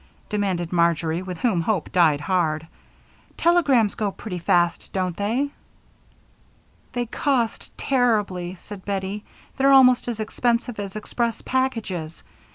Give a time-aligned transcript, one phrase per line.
[0.29, 2.65] demanded Marjory, with whom hope died hard.
[3.37, 5.51] "Telegrams go pretty fast, don't they?"
[6.93, 9.23] "They cost terribly," said Bettie.
[9.57, 12.23] "They're almost as expensive as express packages.